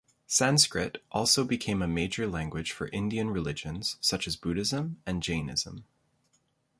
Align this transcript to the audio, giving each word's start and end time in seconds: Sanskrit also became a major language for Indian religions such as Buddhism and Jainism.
Sanskrit 0.25 1.03
also 1.11 1.43
became 1.43 1.83
a 1.83 1.87
major 1.87 2.25
language 2.27 2.71
for 2.71 2.87
Indian 2.87 3.29
religions 3.29 3.97
such 4.01 4.25
as 4.27 4.35
Buddhism 4.35 4.99
and 5.05 5.21
Jainism. 5.21 5.85